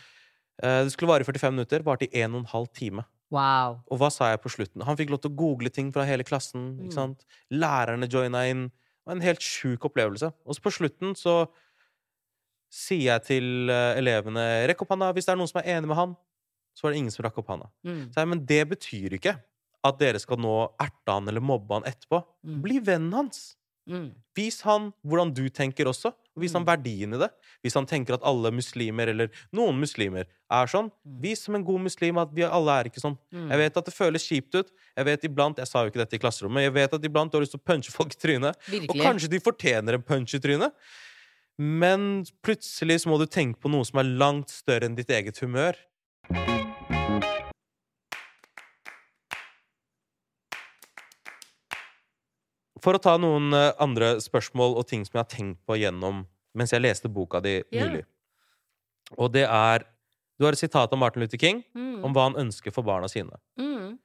[0.62, 3.04] Eh, Det skulle vare i 45 minutter, varte i 1 12 time.
[3.34, 3.80] Wow.
[3.90, 4.84] Og hva sa jeg på slutten?
[4.86, 6.76] Han fikk lov til å google ting fra hele klassen.
[6.78, 6.84] Mm.
[6.86, 7.24] ikke sant?
[7.50, 8.68] Lærerne joina inn.
[8.68, 10.30] Det var en helt sjuk opplevelse.
[10.46, 11.48] Og så på slutten så
[12.70, 15.88] sier jeg til eh, elevene Rekk opp handa hvis det er noen som er enig
[15.88, 16.16] med han.
[16.76, 17.70] Så var det ingen som rakk opp handa.
[17.86, 18.02] Mm.
[18.12, 19.36] Så jeg, Men det betyr ikke
[19.88, 22.20] at dere skal nå erte han eller mobbe han etterpå.
[22.46, 22.60] Mm.
[22.62, 23.54] Bli vennen hans.
[23.88, 24.10] Mm.
[24.36, 26.10] Vis han hvordan du tenker også.
[26.12, 26.68] og Vis han Mm.
[26.68, 27.30] verdien i det.
[27.64, 31.20] Hvis han tenker at alle muslimer, eller noen muslimer, er sånn, Mm.
[31.22, 33.16] vis som en god muslim at vi alle er ikke sånn.
[33.32, 33.48] Mm.
[33.48, 34.70] Jeg vet at det føles kjipt ut.
[34.96, 37.38] Jeg vet iblant, jeg sa jo ikke dette i klasserommet, jeg vet at iblant du
[37.38, 38.54] har lyst til å punche folk i trynet.
[38.90, 40.72] Og kanskje de fortjener en punch i trynet.
[41.58, 45.40] Men plutselig så må du tenke på noe som er langt større enn ditt eget
[45.42, 45.74] humør.
[52.82, 56.24] For å ta noen eh, andre spørsmål og ting som jeg har tenkt på gjennom
[56.58, 58.04] mens jeg leste boka di nylig.
[58.04, 59.16] Yeah.
[59.18, 59.86] Og det er
[60.38, 62.04] Du har et sitat av Martin Luther King Mm.
[62.06, 63.34] om hva han ønsker for barna sine.
[63.58, 63.98] Mm.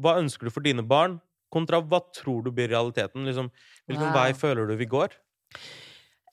[0.00, 1.18] Hva ønsker du for dine barn,
[1.52, 3.26] kontra hva tror du blir realiteten?
[3.26, 3.50] Liksom,
[3.86, 4.14] hvilken Wow.
[4.16, 5.12] vei føler du vi går?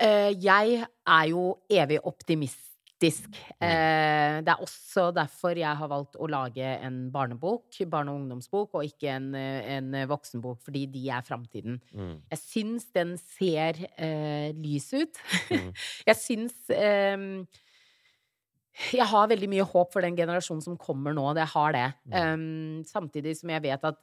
[0.04, 3.30] Eh, jeg er jo evig optimistisk.
[3.60, 3.68] Mm.
[3.68, 8.76] Eh, det er også derfor jeg har valgt å lage en barnebok, barne- og ungdomsbok,
[8.76, 11.80] og ikke en, en voksenbok, fordi de er framtiden.
[11.94, 12.16] Mm.
[12.32, 15.22] Jeg syns den ser eh, lys ut.
[15.52, 15.72] Mm.
[16.10, 17.28] jeg syns eh,
[18.92, 21.28] Jeg har veldig mye håp for den generasjonen som kommer nå.
[21.38, 21.90] Jeg har det.
[22.10, 22.16] Mm.
[22.20, 24.00] Um, samtidig som jeg vet at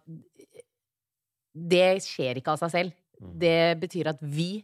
[1.51, 2.99] det skjer ikke av seg selv.
[3.21, 3.33] Mm.
[3.43, 4.63] Det betyr at vi,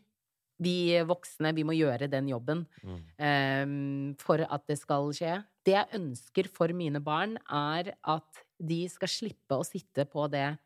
[0.62, 3.00] vi voksne, vi må gjøre den jobben Mm.
[3.18, 5.44] um, for at det skal skje.
[5.66, 10.58] Det jeg ønsker for mine barn, er at de skal slippe å sitte på det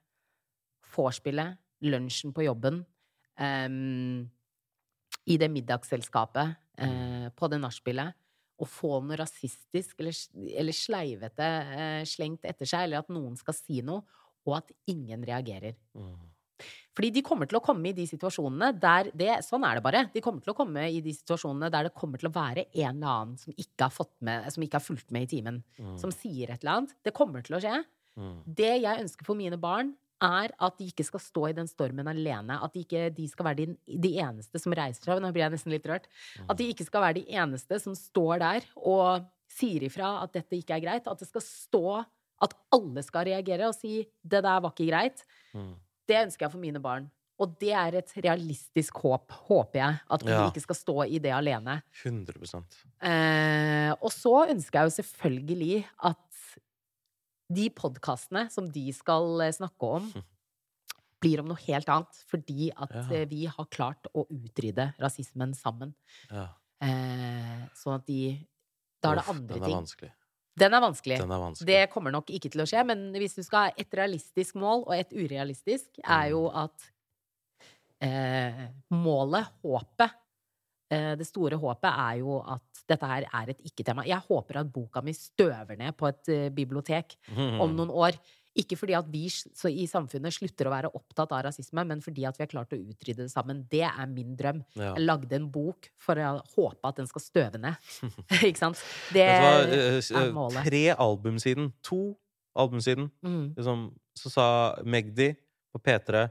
[0.94, 2.85] vorspielet, lunsjen på jobben,
[3.40, 4.31] um,
[5.26, 8.14] i det middagsselskapet, uh, på det nachspielet,
[8.61, 10.14] og få noe rasistisk eller,
[10.61, 14.05] eller sleivete uh, slengt etter seg, eller at noen skal si noe,
[14.46, 15.74] og at ingen reagerer.
[15.96, 16.31] Mm.
[17.01, 20.03] Fordi de kommer til å komme i de situasjonene der det, Sånn er det bare.
[20.13, 22.99] De kommer til å komme i de situasjonene der det kommer til å være en
[22.99, 25.63] eller annen som ikke har, fått med, som ikke har fulgt med i timen.
[25.81, 25.95] Mm.
[26.03, 26.93] Som sier et eller annet.
[27.01, 27.73] Det kommer til å skje.
[28.21, 28.37] Mm.
[28.61, 32.13] Det jeg ønsker for mine barn, er at de ikke skal stå i den stormen
[32.13, 32.61] alene.
[32.61, 33.69] At de ikke de skal være de,
[34.05, 35.25] de eneste som reiser seg.
[35.25, 36.13] Nå blir jeg nesten litt rørt.
[36.45, 39.25] At de ikke skal være de eneste som står der og
[39.57, 41.09] sier ifra at dette ikke er greit.
[41.09, 41.87] At det skal stå
[42.45, 45.25] at alle skal reagere og si 'det der var ikke greit'.
[45.57, 45.73] Mm.
[46.11, 47.09] Det ønsker jeg for mine barn.
[47.40, 50.01] Og det er et realistisk håp, håper jeg.
[50.12, 50.49] At vi Ja.
[50.51, 51.79] ikke skal stå i det alene.
[52.03, 52.66] 100
[53.01, 55.79] Eh, og så ønsker jeg jo selvfølgelig
[56.11, 56.18] at
[57.51, 60.11] de podkastene som de skal eh, snakke om,
[61.23, 62.20] blir om noe helt annet.
[62.29, 63.07] Fordi at Ja.
[63.23, 65.94] eh, vi har klart å utrydde rasismen sammen.
[66.31, 66.49] Ja.
[66.83, 68.46] Eh, sånn at de
[69.03, 70.11] Da er det andre andre den er ting.
[70.59, 71.19] Den er vanskelig.
[71.23, 71.67] Den er vanskelig.
[71.67, 74.83] Det kommer nok ikke til å skje, men hvis du skal ha et realistisk mål
[74.89, 76.57] og et urealistisk, er jo Mm.
[76.65, 76.91] at
[78.03, 80.11] eh, målet, håpet
[80.91, 84.03] eh, Det store håpet er jo at dette her er et ikke-tema.
[84.09, 88.19] Jeg håper at boka mi støver ned på et eh, bibliotek om noen år.
[88.59, 92.25] Ikke fordi at vi så i samfunnet slutter å være opptatt av rasisme, men fordi
[92.27, 93.61] at vi har klart å utrydde det sammen.
[93.71, 94.65] Det er min drøm.
[94.75, 94.95] Ja.
[94.97, 97.79] Jeg lagde en bok for å håpe at den skal støve ned.
[98.49, 98.83] ikke sant?
[99.15, 99.23] Det?
[99.23, 100.67] Eh, er eh, målet.
[100.67, 102.17] Tre album siden, to
[102.59, 103.55] album siden, Mm.
[103.55, 103.87] liksom,
[104.19, 104.47] så sa
[104.83, 105.31] Magdi
[105.71, 106.27] på P3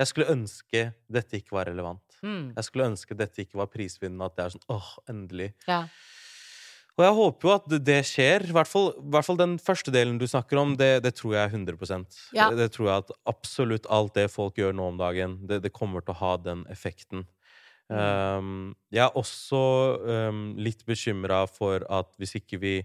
[0.00, 0.80] Jeg skulle ønske
[1.12, 2.16] dette ikke var relevant.
[2.24, 2.54] Mm.
[2.56, 4.24] Jeg skulle ønske dette ikke var prisvinnende.
[4.26, 5.52] At det er sånn åh, endelig.
[5.68, 5.84] Ja.
[6.94, 8.44] Og jeg håper jo at det- skjer.
[8.48, 11.34] I hvert fall, i hvert fall den første delen du snakker om, det, det tror
[11.34, 12.50] jeg er 100 Ja.
[12.54, 16.00] det, tror jeg at absolutt alt det folk gjør nå om dagen, det, det kommer
[16.00, 17.26] til å ha den effekten.
[17.90, 19.58] Um, jeg er også
[20.00, 22.76] um, litt bekymra for at hvis ikke vi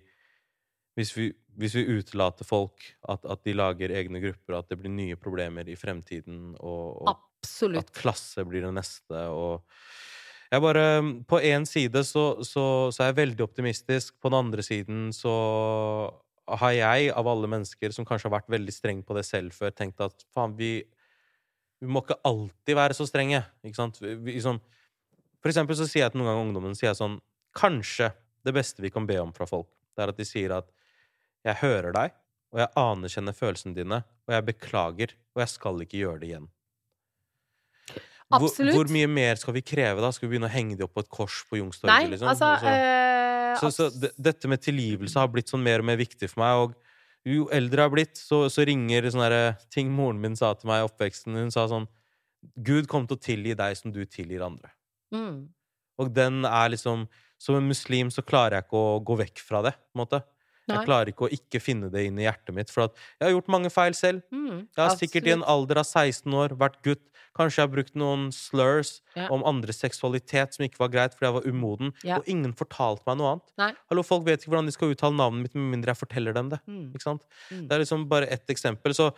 [1.00, 4.91] hvis vi, hvis vi utelater folk, at, at de lager egne grupper, at det blir
[4.91, 7.13] nye problemer i fremtiden, og, og
[7.80, 9.63] at klasse blir det neste, og
[10.49, 10.85] jeg bare
[11.29, 14.15] På én side så, så, så er jeg veldig optimistisk.
[14.21, 15.33] På den andre siden så
[16.59, 19.73] har jeg, av alle mennesker som kanskje har vært veldig streng på det selv før,
[19.75, 20.79] tenkt at faen, vi,
[21.77, 23.43] vi må ikke alltid være så strenge.
[23.62, 23.99] Ikke sant?
[24.01, 24.57] Vi, liksom,
[25.39, 27.19] for eksempel så sier jeg til noen ganger ungdommen sier jeg sånn
[27.57, 28.12] Kanskje
[28.45, 30.67] det beste vi kan be om fra folk, det er at de sier at
[31.47, 32.13] jeg hører deg,
[32.53, 36.45] og jeg anerkjenner følelsene dine, og jeg beklager, og jeg skal ikke gjøre det igjen.
[38.30, 40.12] Hvor, hvor mye mer skal vi kreve, da?
[40.13, 42.10] Skal vi begynne å henge det opp på et kors på Nei, Youngstorget?
[42.13, 42.28] Liksom?
[42.30, 46.30] altså så- eh, så, så dette med tilgivelse har blitt sånn mer og mer viktig
[46.30, 46.56] for meg.
[46.63, 46.76] Og
[47.26, 50.70] jo eldre jeg har blitt, så, så ringer sånne der ting moren min sa til
[50.70, 51.34] meg i oppveksten.
[51.36, 51.88] Hun sa sånn
[52.63, 54.70] Gud kommer til å tilgi deg som du tilgir andre.
[55.13, 55.48] mm.
[56.00, 59.62] Og den er liksom Som en muslim så klarer jeg ikke å gå vekk fra
[59.63, 59.72] det.
[59.74, 60.24] på en måte.
[60.70, 62.70] Jeg klarer ikke å ikke finne det inn i hjertet mitt.
[62.70, 64.22] For jeg har gjort mange feil selv.
[64.32, 64.68] Mm.
[64.76, 67.09] Jeg har sikkert i en alder av 16 år vært gutt.
[67.38, 69.28] Kanskje jeg har brukt noen slurs Ja.
[69.30, 71.94] om andres seksualitet som ikke var greit fordi jeg var umoden.
[72.04, 72.18] Ja.
[72.18, 73.52] Og ingen fortalte meg noe annet.
[73.58, 73.74] Nei.
[73.89, 76.50] Hallo, Folk vet ikke hvordan de skal uttale navnet mitt med mindre jeg forteller dem
[76.50, 76.60] det.
[76.68, 76.92] Mm.
[76.94, 77.24] Ikke sant?
[77.52, 77.68] Mm.
[77.68, 78.94] Det er liksom bare ett eksempel.
[78.98, 79.12] Så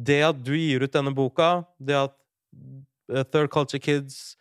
[0.00, 2.14] det at du gir ut denne boka, det at
[3.12, 4.36] eh, Third Culture Kids,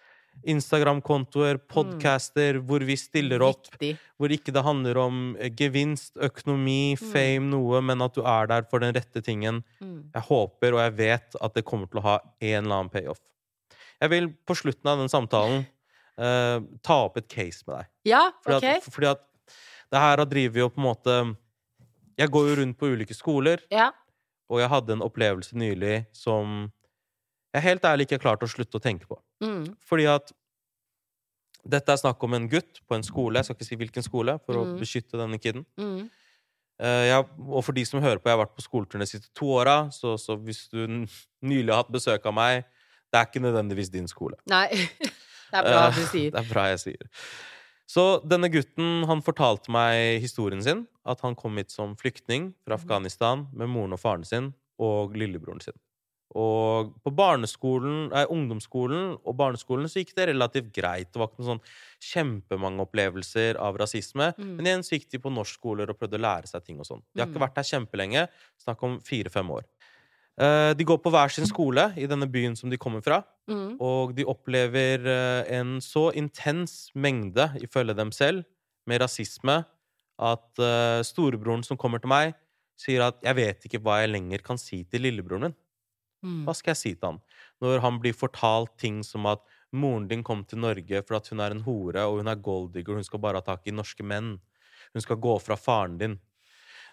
[0.48, 3.98] Instagram-kontoer, podcaster, hvor vi stiller opp Viktig.
[4.20, 7.12] hvor ikke det handler om eh, gevinst, økonomi, Mm.
[7.12, 9.64] fame, noe, men at du er der for den rette tingen.
[9.82, 10.12] Mm.
[10.14, 13.20] Jeg håper og jeg vet at det kommer til å ha en eller annen payoff.
[14.02, 15.66] Jeg vil på slutten av den samtalen
[16.20, 17.86] uh, ta opp et case med deg.
[18.06, 18.64] Ja, Fordi, OK.
[18.78, 19.26] at, fordi at
[19.92, 21.36] det her driver jo på en måte
[22.20, 23.92] Jeg går jo rundt på ulike skoler, Ja.
[24.50, 26.72] og jeg hadde en opplevelse nylig som
[27.54, 29.18] jeg helt ærlig ikke klart å slutte å tenke på.
[29.44, 29.76] Mm.
[29.90, 30.32] Fordi at
[31.70, 34.38] dette er snakk om en gutt på en skole, jeg skal ikke si hvilken skole,
[34.46, 34.78] for å Mm.
[34.80, 35.66] beskytte denne kiden.
[35.78, 36.10] Mm.
[36.80, 39.30] Eh, jeg, og for de som hører på, jeg har vært på skoleturné de siste
[39.36, 40.88] to åra, så, så hvis du
[41.44, 42.64] nylig har hatt besøk av meg,
[43.12, 44.36] det er ikke nødvendigvis din skole.
[44.48, 44.68] Nei.
[45.52, 46.30] Det er bra at du sier.
[46.36, 47.08] Det er bra jeg sier.
[47.90, 50.84] Så denne gutten, han fortalte meg historien sin.
[51.04, 52.84] At han kom hit som flyktning fra Mhm.
[52.84, 55.74] Afghanistan med moren og faren sin og lillebroren sin.
[56.38, 61.10] Og på barneskolen, nei, ungdomsskolen og barneskolen så gikk det relativt greit.
[61.10, 61.64] Det var ikke noen sånn
[62.12, 64.28] kjempemange opplevelser av rasisme.
[64.38, 64.52] Mm.
[64.60, 67.02] Men igjen så gikk de på norskskoler og prøvde å lære seg ting og sånn.
[67.16, 67.46] De har ikke Mm.
[67.48, 68.28] vært her kjempelenge.
[68.62, 69.64] Snakk om fire-fem år.
[70.40, 73.24] Eh, De går på hver sin skole i denne byen som de kommer fra.
[73.50, 73.78] Mm.
[73.82, 78.46] Og de opplever eh, en så intens mengde, ifølge dem selv,
[78.86, 79.66] med rasisme
[80.20, 82.36] at eh, storebroren som kommer til meg,
[82.78, 85.56] sier at 'jeg vet ikke hva jeg lenger kan si til lillebroren min'.
[86.26, 86.44] Mm.
[86.48, 87.20] Hva skal jeg si til han?
[87.64, 91.40] Når han blir fortalt ting som at 'moren din kom til Norge for at hun
[91.40, 94.40] er en hore, og hun er golddigger, hun skal bare ha tak i norske menn'.
[94.94, 96.20] Hun skal gå fra faren din.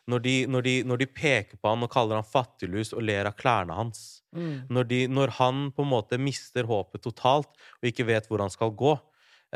[0.06, 3.26] Når de, når, de, når de peker på han og kaller han fattiglus og ler
[3.26, 4.22] av klærne hans.
[4.36, 4.68] Mm.
[4.70, 8.52] Når, de, når han på en måte mister håpet totalt og ikke vet hvor han
[8.52, 8.94] skal gå.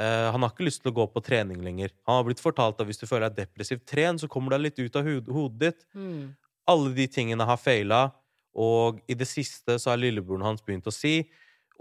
[0.01, 1.95] Eh, han har ikke lyst til å gå på trening lenger.
[2.09, 4.67] Han har blitt fortalt at hvis du føler deg depressivt, tren, så kommer du deg
[4.67, 5.87] litt ut av hodet ditt.
[5.95, 6.33] Mm.
[6.71, 8.09] Alle de tingene har feila,
[8.55, 11.31] og i det siste så har lillebroren hans begynt å si,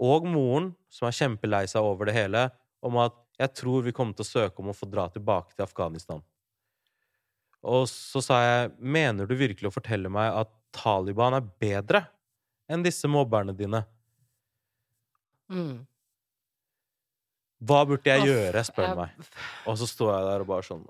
[0.00, 2.50] og moren, som er kjempelei seg over det hele,
[2.82, 5.66] om at 'jeg tror vi kommer til å søke om å få dra tilbake til
[5.66, 6.22] Afghanistan'.
[7.62, 12.08] Og så sa jeg 'mener du virkelig å fortelle meg at Taliban er bedre
[12.68, 13.84] enn disse mobberne dine'?
[15.50, 15.86] Mm.
[17.62, 19.10] Hva burde jeg gjøre, spør jeg- meg.
[19.66, 20.86] Og så står jeg der og bare sånn.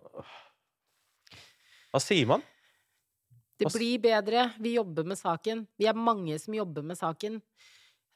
[1.92, 2.42] Hva sier man?
[3.60, 4.48] Det blir bedre.
[4.62, 5.66] Vi jobber med saken.
[5.78, 7.38] Vi er mange som jobber med saken.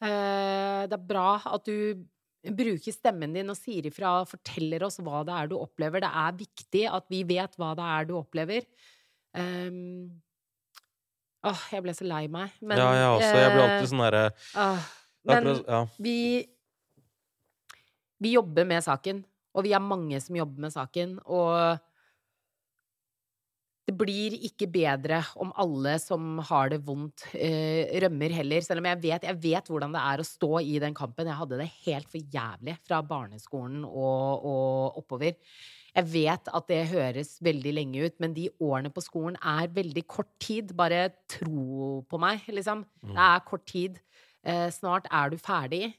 [0.04, 2.04] Eh, det er bra at du
[2.44, 6.04] bruker stemmen din og sier ifra og forteller oss hva det er du opplever.
[6.04, 8.66] Det er viktig at vi vet hva det er du opplever.
[9.34, 10.10] Um,
[11.46, 12.52] åh, jeg ble så lei meg.
[12.60, 13.30] Men, ja, jeg også.
[13.40, 14.24] Jeg blir eh, alltid sånn derre
[15.24, 15.80] Men ja.
[15.98, 16.18] vi
[18.22, 21.80] Vi jobber med saken, og vi er mange som jobber med saken, og
[23.84, 28.64] det blir ikke bedre om alle som har det vondt, eh, rømmer heller.
[28.64, 31.28] Selv om jeg vet, jeg vet hvordan det er å stå i den kampen.
[31.28, 35.36] Jeg hadde det helt for jævlig fra barneskolen og, og oppover.
[35.94, 40.06] Jeg vet at det høres veldig lenge ut, men de årene på skolen er veldig
[40.08, 40.72] kort tid.
[40.74, 42.86] Bare tro på meg, liksom.
[43.12, 44.00] Det er kort tid.
[44.44, 45.92] Eh, snart er du ferdig.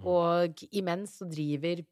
[0.00, 1.84] Og imens så driver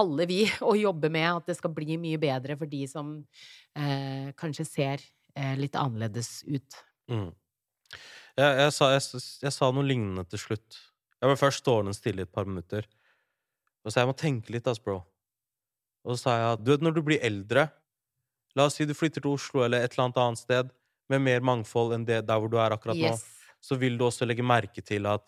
[0.00, 3.14] alle vi å jobbe med at det skal bli mye bedre for de som
[3.78, 5.04] eh, kanskje ser
[5.36, 6.82] eh, litt annerledes ut.
[7.12, 7.30] Mm.
[8.34, 10.82] Jeg, jeg, sa, jeg, jeg sa noe lignende til slutt.
[11.20, 12.86] Jeg ble først stående stille i et par minutter.
[13.84, 15.02] Og så jeg må tenke litt, ass, bro.
[16.04, 17.68] Og så sa jeg at du vet, når du blir eldre
[18.54, 20.68] La oss si du flytter til Oslo eller et eller annet annet sted
[21.10, 23.10] med mer mangfold enn det der hvor du er akkurat nå,
[23.58, 25.24] så vil du også legge merke til at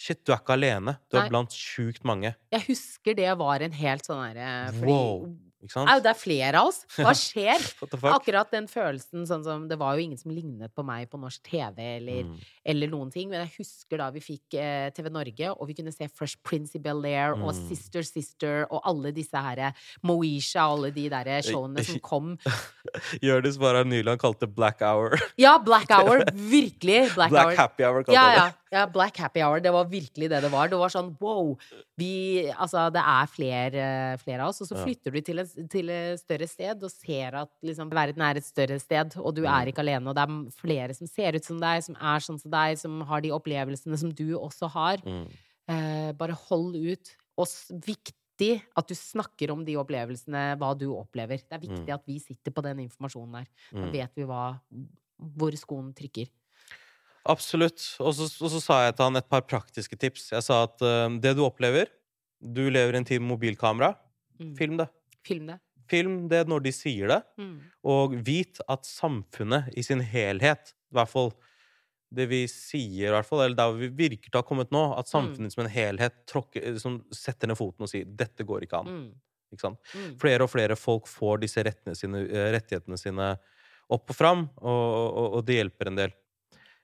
[0.00, 0.96] shit, du er ikke alene.
[1.10, 1.30] Du er Nei.
[1.34, 2.32] blant sjukt mange.
[2.54, 5.26] Jeg husker det var en helt sånn derre fordi Wow.
[5.76, 6.78] Au, det er flere av oss!
[6.96, 7.60] Hva skjer?
[8.16, 11.42] Akkurat den følelsen sånn som Det var jo ingen som lignet på meg på norsk
[11.50, 12.36] TV eller, Mm.
[12.64, 15.92] eller noen ting, men jeg husker da vi fikk eh, TV Norge, og vi kunne
[15.92, 17.68] se Fresh Prince i Bel-Air og Mm.
[17.68, 22.38] Sister Sister og alle disse herre Moesha og alle de derre showene som kom.
[23.22, 25.18] Jonis nylig han kalte Black Hour.
[25.40, 26.24] Ja, Black Hour!
[26.32, 27.12] Virkelig!
[27.14, 27.56] Black, Black Hour.
[27.56, 28.76] Happy Hour kalte Ja, ja, det.
[28.76, 29.60] ja, Black Happy Hour.
[29.60, 30.68] Det var virkelig det det var.
[30.68, 31.56] Det var sånn wow!
[32.00, 33.84] Vi Altså, det er flere,
[34.22, 34.84] flere av oss, og så Ja.
[34.84, 38.44] flytter du til et, til et større sted og ser at liksom verden er et
[38.44, 39.50] større sted, og du Mm.
[39.52, 42.40] er ikke alene, og det er flere som ser ut som deg, som er sånn
[42.40, 44.98] som deg, som har de opplevelsene som du også har.
[45.04, 45.28] Mm.
[45.68, 47.16] Eh, bare hold ut.
[47.38, 51.38] Og viktig at du snakker om de opplevelsene, hva du opplever.
[51.38, 51.94] Det er viktig Mm.
[51.94, 53.46] at vi sitter på den informasjonen der.
[53.72, 53.92] Da Mm.
[53.92, 54.60] vet vi hva,
[55.20, 56.28] hvor skoen trykker.
[57.28, 57.96] Absolutt.
[58.00, 60.30] Og så, og så sa jeg til han et par praktiske tips.
[60.32, 61.86] Jeg sa at uh, det du opplever
[62.42, 63.94] Du lever i en tid med mobilkamera.
[64.40, 64.56] Mm.
[64.56, 64.88] Film det.
[65.26, 65.58] Film det.
[65.90, 67.20] Film det når de sier det.
[67.40, 67.54] Mm.
[67.92, 71.32] Og vit at samfunnet i sin helhet, i hvert fall
[72.10, 74.82] det vi sier, i hvert fall, eller der vi virker til å ha kommet nå,
[74.98, 78.80] at samfunnet som en helhet tråkker, liksom, setter ned foten og sier 'dette går ikke
[78.82, 78.90] an'.
[78.90, 79.10] Mm.
[79.54, 79.70] Ikke?
[79.94, 80.16] Mm.
[80.22, 81.64] Flere og flere folk får disse
[81.98, 83.30] sine, eh, rettighetene sine
[83.90, 84.84] opp og fram, og,
[85.20, 86.12] og, og det hjelper en del.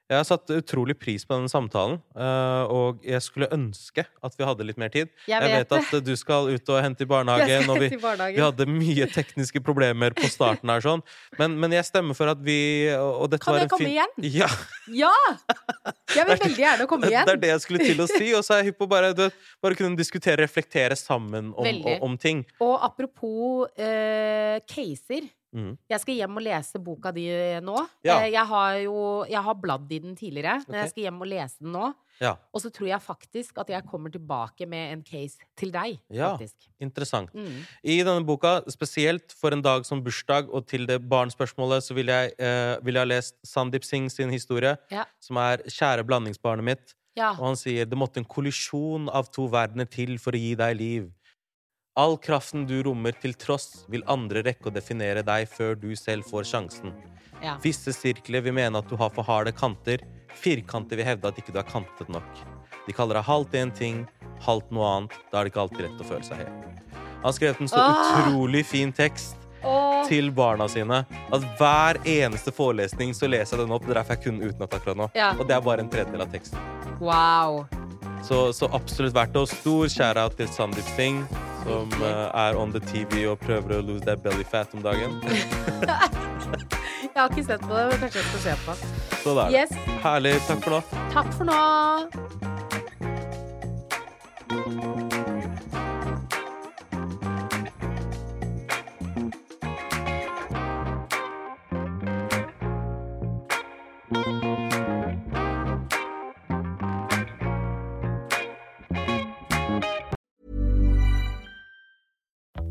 [0.06, 4.46] Jeg har satt utrolig pris på denne samtalen, eh, og jeg skulle ønske at vi
[4.46, 5.08] hadde litt mer tid.
[5.26, 8.36] Jeg Jeg vet vet at du skal ut og hente i barnehagen, og vi, barnehagen.
[8.38, 11.02] vi hadde mye tekniske problemer på starten her, sånn.
[11.40, 13.96] Men, men jeg stemmer for at vi og dette Kan var jeg en komme fin-
[13.96, 14.30] igjen?
[14.38, 14.50] Ja!
[14.94, 15.14] Ja!
[16.14, 17.26] Jeg vil veldig gjerne komme igjen.
[17.26, 18.28] Det er det jeg skulle til å si.
[18.38, 21.66] Og så er jeg hypp på bare, du vet, bare kunne diskutere, reflektere sammen om,
[21.66, 22.44] om, om ting.
[22.62, 25.26] Og apropos eh, caser.
[25.56, 25.76] Mhm.
[25.88, 27.26] Jeg skal hjem og lese boka di
[27.64, 27.76] nå.
[28.04, 28.18] Ja.
[28.20, 30.82] Eh, jeg har jo Jeg har bladd i den tidligere, men okay.
[30.82, 31.94] jeg skal hjem og lese den nå.
[32.20, 35.98] Ja, Og så tror jeg faktisk at jeg kommer tilbake med en case til deg.
[36.10, 36.30] Ja.
[36.36, 36.54] Faktisk.
[36.80, 37.32] interessant.
[37.34, 37.64] Mm.
[37.84, 42.06] I denne boka, spesielt for en dag som bursdag, og til det barnspørsmålet, så vil
[42.06, 45.04] jeg, eh, vil jeg ha lest Sandeep Singh sin historie, Ja.
[45.20, 46.94] som er 'Kjære blandingsbarnet mitt'.
[47.16, 47.30] Ja.
[47.30, 50.76] Og han sier det måtte en kollisjon av to verdener til for å gi deg
[50.76, 51.12] liv.
[51.96, 56.26] All kraften du rommer til tross, vil andre rekke å definere deg før du selv
[56.28, 56.92] får sjansen.
[57.42, 57.56] ja.
[57.62, 60.02] Visse sirkler vil mene at du har for harde kanter.
[60.36, 62.42] Firkanter vil hevde at ikke du er kantet nok.
[62.86, 64.02] De kaller deg halvt én ting,
[64.44, 65.16] halvt noe annet.
[65.32, 66.52] Da er det ikke alltid rett å føle seg hel.
[66.92, 68.12] Han har skrevet en så Åh!
[68.20, 73.72] utrolig fin tekst Åh, til barna sine at hver eneste forelesning så leser jeg den
[73.74, 73.82] opp.
[73.88, 75.08] Det er derfor jeg kunne utenat akkurat nå.
[75.16, 75.32] Ja.
[75.40, 76.60] Og det er bare en tredjedel av teksten.
[77.00, 77.64] wow.
[78.24, 79.40] Så, så absolutt verdt det.
[79.44, 81.24] Og stor kjære til Sandeep Singh,
[81.64, 85.20] som eh, er on the TV og prøver å lose that belly fat om dagen.
[87.16, 88.72] Jeg har ikke sett på det, men kanskje jeg skal se på.
[89.22, 89.48] Så er.
[89.54, 89.70] Yes.
[90.04, 90.34] Herlig.
[90.44, 90.80] Takk for nå.
[91.16, 91.60] Takk for nå.